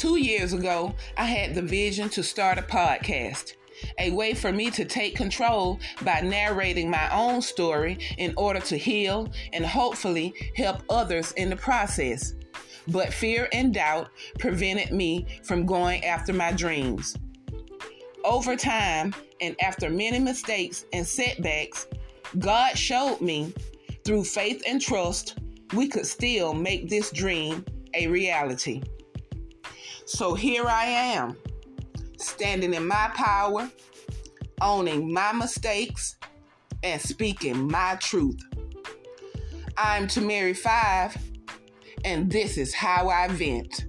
[0.00, 3.56] Two years ago, I had the vision to start a podcast,
[3.98, 8.78] a way for me to take control by narrating my own story in order to
[8.78, 12.32] heal and hopefully help others in the process.
[12.88, 14.08] But fear and doubt
[14.38, 17.14] prevented me from going after my dreams.
[18.24, 21.88] Over time, and after many mistakes and setbacks,
[22.38, 23.52] God showed me
[24.06, 25.38] through faith and trust
[25.74, 28.82] we could still make this dream a reality.
[30.12, 31.36] So here I am,
[32.18, 33.70] standing in my power,
[34.60, 36.16] owning my mistakes,
[36.82, 38.40] and speaking my truth.
[39.76, 41.16] I'm Tamari Five,
[42.04, 43.84] and this is how I vent.